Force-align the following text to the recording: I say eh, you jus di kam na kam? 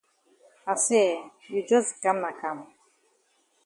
I 0.71 0.73
say 0.87 1.03
eh, 1.13 1.27
you 1.53 1.59
jus 1.69 1.87
di 1.93 1.97
kam 2.03 2.17
na 2.23 2.31
kam? 2.39 2.57